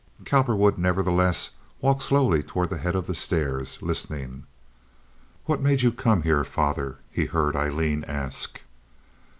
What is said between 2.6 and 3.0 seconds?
the head